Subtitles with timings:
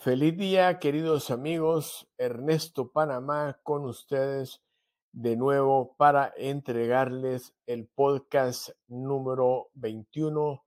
[0.00, 2.08] Feliz día, queridos amigos.
[2.18, 4.62] Ernesto Panamá con ustedes
[5.10, 10.64] de nuevo para entregarles el podcast número 21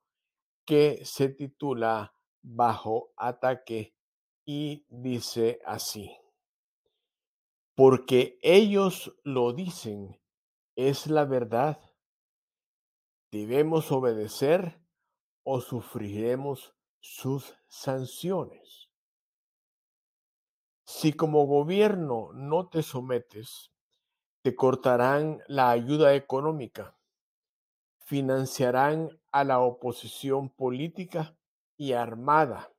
[0.65, 3.95] que se titula Bajo ataque
[4.43, 6.11] y dice así.
[7.73, 10.19] Porque ellos lo dicen,
[10.75, 11.79] es la verdad.
[13.31, 14.81] Debemos obedecer
[15.43, 18.80] o sufriremos sus sanciones.
[20.93, 23.71] Si como gobierno no te sometes,
[24.41, 26.97] te cortarán la ayuda económica,
[27.97, 31.33] financiarán a la oposición política
[31.77, 32.73] y armada,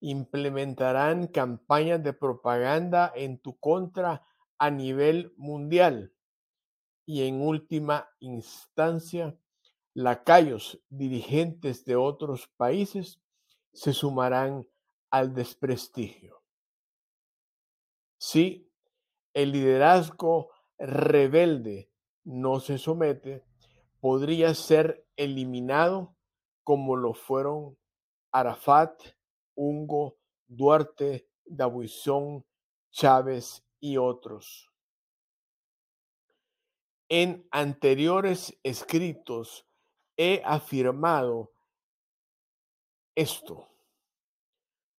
[0.00, 4.26] implementarán campañas de propaganda en tu contra
[4.58, 6.12] a nivel mundial
[7.06, 9.38] y en última instancia,
[9.94, 13.20] lacayos dirigentes de otros países
[13.72, 14.66] se sumarán
[15.10, 16.39] al desprestigio.
[18.20, 18.70] Si
[19.32, 21.90] el liderazgo rebelde
[22.22, 23.46] no se somete,
[23.98, 26.14] podría ser eliminado
[26.62, 27.78] como lo fueron
[28.30, 29.00] Arafat,
[29.54, 32.44] Hugo, Duarte, Dabuizón,
[32.90, 34.70] Chávez y otros.
[37.08, 39.66] En anteriores escritos
[40.18, 41.54] he afirmado
[43.14, 43.66] esto.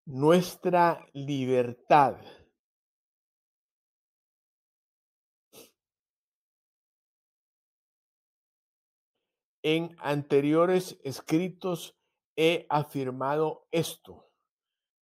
[0.06, 2.18] Nuestra libertad
[9.64, 11.96] En anteriores escritos
[12.36, 14.28] he afirmado esto.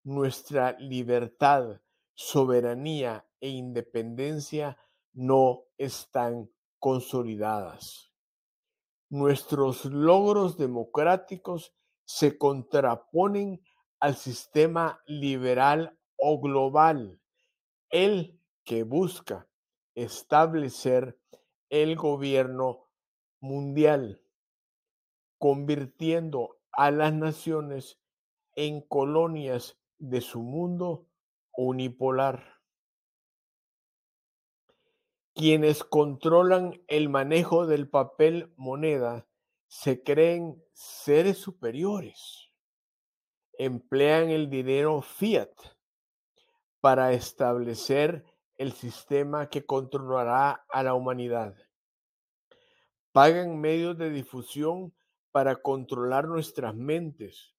[0.04, 1.82] Nuestra libertad,
[2.14, 4.78] soberanía e independencia
[5.14, 8.12] no están consolidadas.
[9.10, 11.74] Nuestros logros democráticos
[12.04, 13.62] se contraponen
[14.02, 17.22] al sistema liberal o global,
[17.90, 19.48] el que busca
[19.96, 21.18] establecer
[21.70, 22.90] el gobierno
[23.40, 24.22] mundial
[25.40, 28.00] convirtiendo a las naciones
[28.56, 31.08] en colonias de su mundo
[31.54, 32.60] unipolar.
[35.34, 39.28] Quienes controlan el manejo del papel moneda
[39.68, 42.52] se creen seres superiores.
[43.58, 45.52] Emplean el dinero fiat
[46.82, 48.26] para establecer
[48.58, 51.56] el sistema que controlará a la humanidad.
[53.14, 54.94] Pagan medios de difusión
[55.32, 57.56] para controlar nuestras mentes.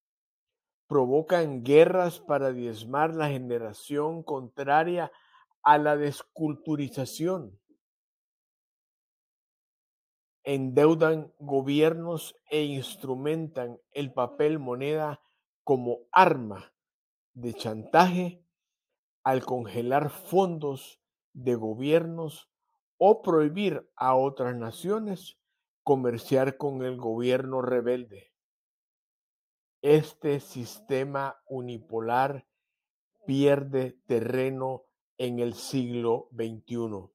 [0.86, 5.12] Provocan guerras para diezmar la generación contraria
[5.62, 7.58] a la desculturización.
[10.42, 15.22] Endeudan gobiernos e instrumentan el papel moneda
[15.64, 16.72] como arma
[17.34, 18.44] de chantaje
[19.22, 21.00] al congelar fondos
[21.32, 22.50] de gobiernos
[22.97, 25.39] o prohibir a otras naciones
[25.82, 28.32] comerciar con el gobierno rebelde.
[29.82, 32.46] Este sistema unipolar
[33.26, 34.84] pierde terreno
[35.19, 37.10] en el siglo XXI.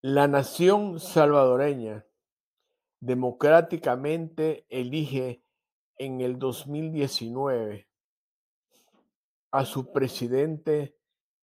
[0.00, 2.06] La nación salvadoreña
[3.00, 5.42] democráticamente elige
[5.96, 7.88] en el 2019
[9.50, 10.96] a su presidente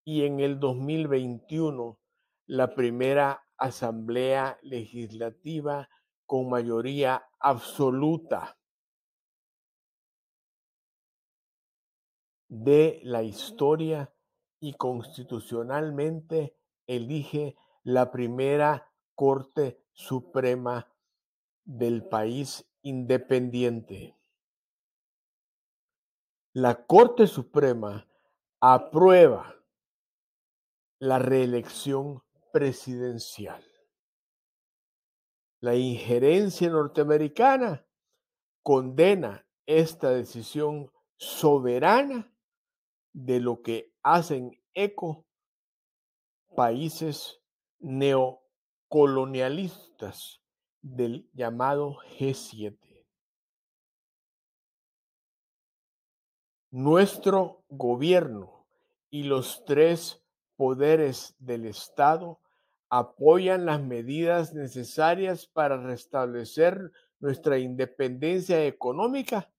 [0.05, 1.99] y en el 2021
[2.47, 5.89] la primera asamblea legislativa
[6.25, 8.57] con mayoría absoluta
[12.47, 14.13] de la historia
[14.59, 16.55] y constitucionalmente
[16.87, 20.91] elige la primera Corte Suprema
[21.63, 24.17] del país independiente.
[26.53, 28.07] La Corte Suprema
[28.59, 29.55] aprueba
[30.99, 32.24] la reelección
[32.55, 33.61] presidencial.
[35.59, 37.85] La injerencia norteamericana
[38.63, 42.33] condena esta decisión soberana
[43.11, 45.25] de lo que hacen eco
[46.55, 47.41] países
[47.79, 50.41] neocolonialistas
[50.81, 53.05] del llamado G7.
[56.71, 58.65] Nuestro gobierno
[59.09, 60.21] y los tres
[60.55, 62.39] poderes del Estado
[62.89, 69.51] apoyan las medidas necesarias para restablecer nuestra independencia económica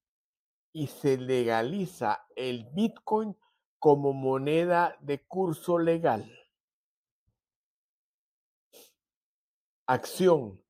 [0.71, 3.35] y se legaliza el Bitcoin
[3.79, 6.31] como moneda de curso legal.
[9.87, 10.61] Acción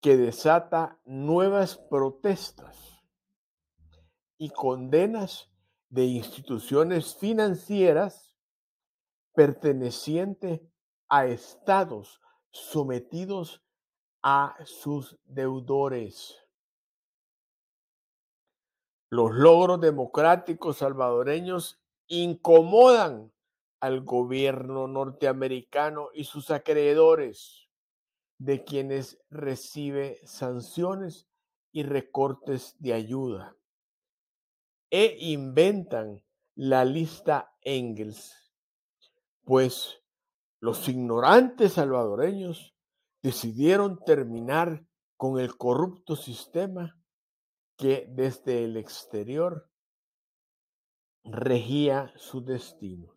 [0.00, 2.88] que desata nuevas protestas.
[4.38, 5.52] y condenas
[5.88, 8.34] de instituciones financieras
[9.34, 10.60] pertenecientes
[11.12, 13.62] a estados sometidos
[14.22, 16.38] a sus deudores.
[19.10, 23.30] Los logros democráticos salvadoreños incomodan
[23.80, 27.68] al gobierno norteamericano y sus acreedores,
[28.38, 31.28] de quienes recibe sanciones
[31.72, 33.54] y recortes de ayuda.
[34.88, 36.22] E inventan
[36.54, 38.50] la lista Engels,
[39.44, 40.01] pues
[40.62, 42.72] los ignorantes salvadoreños
[43.20, 44.86] decidieron terminar
[45.16, 46.96] con el corrupto sistema
[47.76, 49.68] que desde el exterior
[51.24, 53.10] regía sus destinos.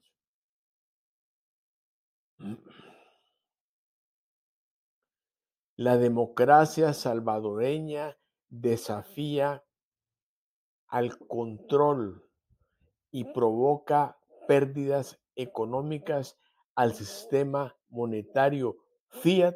[5.75, 8.17] La democracia salvadoreña
[8.49, 9.63] desafía
[10.87, 12.27] al control
[13.11, 16.39] y provoca pérdidas económicas
[16.75, 18.77] al sistema monetario
[19.07, 19.55] fiat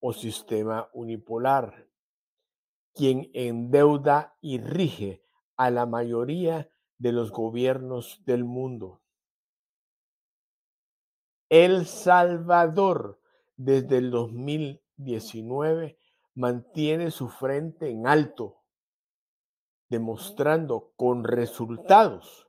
[0.00, 1.88] o sistema unipolar,
[2.94, 5.24] quien endeuda y rige
[5.56, 9.02] a la mayoría de los gobiernos del mundo.
[11.48, 13.20] El Salvador,
[13.56, 15.98] desde el 2019,
[16.34, 18.62] mantiene su frente en alto,
[19.88, 22.43] demostrando con resultados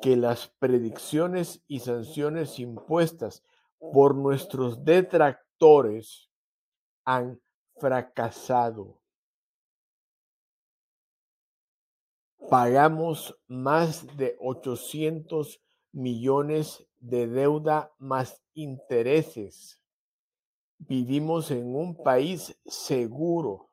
[0.00, 3.42] que las predicciones y sanciones impuestas
[3.78, 6.30] por nuestros detractores
[7.04, 7.40] han
[7.78, 9.00] fracasado.
[12.48, 15.60] Pagamos más de 800
[15.92, 19.82] millones de deuda más intereses.
[20.78, 23.70] Vivimos en un país seguro,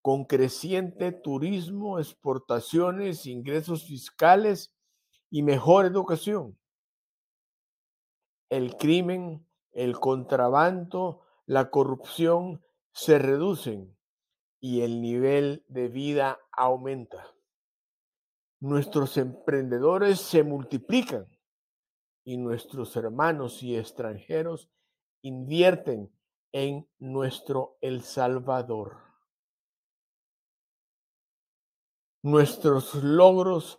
[0.00, 4.75] con creciente turismo, exportaciones, ingresos fiscales
[5.30, 6.58] y mejor educación.
[8.48, 13.96] El crimen, el contrabando, la corrupción se reducen
[14.60, 17.34] y el nivel de vida aumenta.
[18.60, 21.28] Nuestros emprendedores se multiplican
[22.24, 24.70] y nuestros hermanos y extranjeros
[25.22, 26.10] invierten
[26.52, 28.98] en nuestro El Salvador.
[32.22, 33.78] Nuestros logros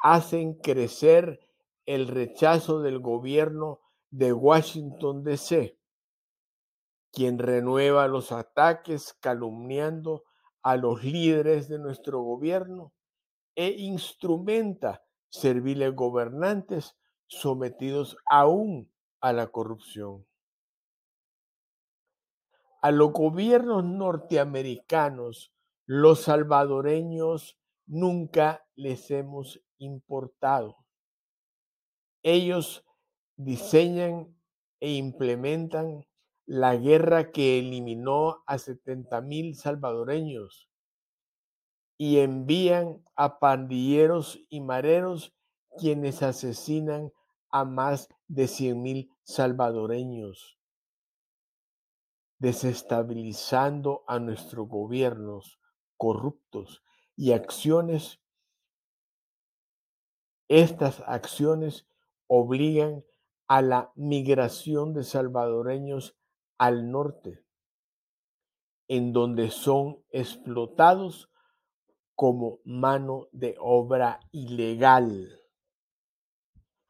[0.00, 1.40] hacen crecer
[1.86, 3.80] el rechazo del gobierno
[4.10, 5.78] de Washington, D.C.,
[7.12, 10.24] quien renueva los ataques calumniando
[10.62, 12.92] a los líderes de nuestro gobierno
[13.54, 16.96] e instrumenta serviles gobernantes
[17.26, 20.26] sometidos aún a la corrupción.
[22.80, 25.52] A los gobiernos norteamericanos,
[25.86, 30.76] los salvadoreños nunca les hemos importado.
[32.22, 32.84] Ellos
[33.36, 34.36] diseñan
[34.80, 36.06] e implementan
[36.46, 40.68] la guerra que eliminó a 70 mil salvadoreños
[41.98, 45.34] y envían a pandilleros y mareros
[45.76, 47.12] quienes asesinan
[47.50, 50.58] a más de 100 mil salvadoreños,
[52.38, 55.58] desestabilizando a nuestros gobiernos
[55.96, 56.82] corruptos
[57.16, 58.20] y acciones.
[60.48, 61.86] Estas acciones
[62.26, 63.04] obligan
[63.46, 66.16] a la migración de salvadoreños
[66.58, 67.44] al norte,
[68.88, 71.30] en donde son explotados
[72.14, 75.38] como mano de obra ilegal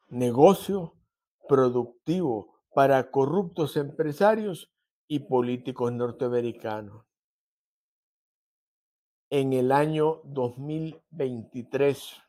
[0.09, 0.95] negocio
[1.47, 4.71] productivo para corruptos empresarios
[5.07, 7.05] y políticos norteamericanos.
[9.29, 12.23] En el año 2023,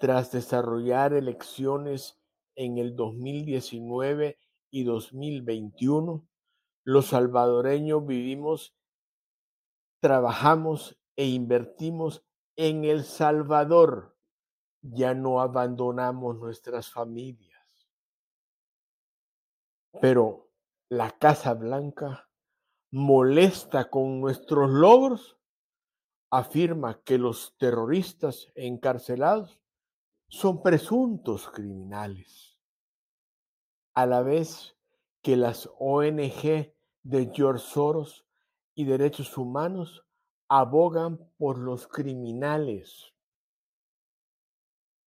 [0.00, 2.18] tras desarrollar elecciones
[2.56, 4.38] en el 2019
[4.70, 6.26] y 2021,
[6.84, 8.74] los salvadoreños vivimos,
[10.00, 12.24] trabajamos e invertimos
[12.56, 14.16] en El Salvador
[14.80, 17.60] ya no abandonamos nuestras familias.
[20.00, 20.48] Pero
[20.88, 22.30] la Casa Blanca,
[22.90, 25.36] molesta con nuestros logros,
[26.30, 29.60] afirma que los terroristas encarcelados
[30.30, 32.56] son presuntos criminales,
[33.94, 34.76] a la vez
[35.22, 36.72] que las ONG
[37.02, 38.24] de George Soros
[38.76, 40.04] y derechos humanos
[40.48, 43.12] abogan por los criminales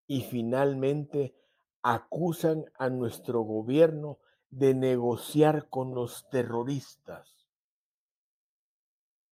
[0.08, 1.36] y finalmente
[1.82, 4.18] acusan a nuestro gobierno
[4.50, 7.46] de negociar con los terroristas.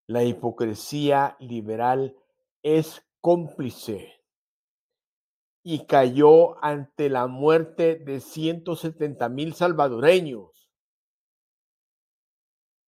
[0.06, 2.16] La hipocresía liberal
[2.62, 4.19] es cómplice
[5.62, 10.71] y cayó ante la muerte de 170 mil salvadoreños.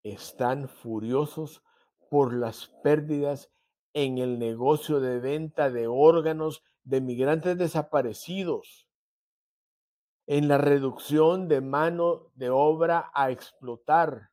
[0.02, 1.62] Están furiosos
[2.10, 3.50] por las pérdidas
[3.94, 8.88] en el negocio de venta de órganos de migrantes desaparecidos,
[10.26, 14.30] en la reducción de mano de obra a explotar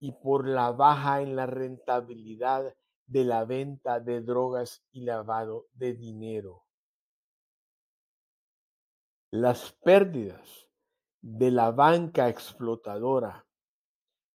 [0.00, 2.74] y por la baja en la rentabilidad
[3.06, 6.64] de la venta de drogas y lavado de dinero.
[9.34, 10.68] Las pérdidas
[11.22, 13.46] de la banca explotadora,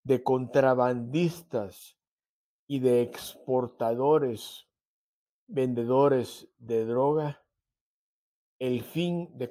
[0.03, 1.99] de contrabandistas
[2.65, 4.67] y de exportadores,
[5.45, 7.45] vendedores de droga,
[8.57, 9.49] el fin de,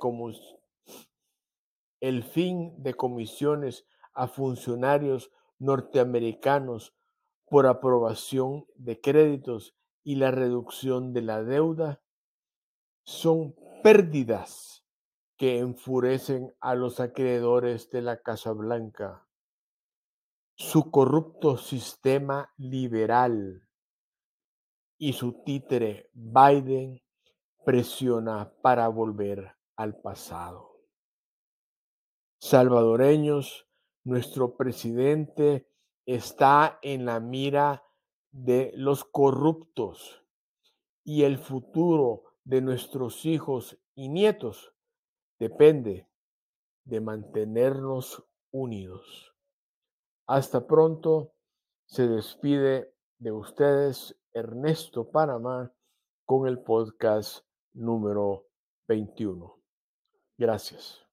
[2.96, 6.92] comisiones a funcionarios norteamericanos
[7.44, 12.02] por aprobación de créditos y la reducción de la deuda
[13.04, 14.82] son pérdidas
[15.36, 19.26] que enfurecen a los acreedores de la Casa Blanca.
[20.54, 23.62] Su corrupto sistema liberal
[24.98, 27.02] y su títere Biden
[27.64, 30.80] presiona para volver al pasado.
[32.38, 33.68] Salvadoreños,
[34.04, 35.68] nuestro presidente
[36.06, 37.82] está en la mira
[38.30, 40.22] de los corruptos
[41.04, 44.75] y el futuro de nuestros hijos y nietos
[45.38, 46.08] depende
[46.84, 49.34] de mantenernos unidos.
[50.26, 51.32] Hasta pronto.
[51.88, 55.72] Se despide de ustedes Ernesto Panamá
[56.24, 58.48] con el podcast número
[58.88, 59.60] 21.
[60.36, 61.05] Gracias.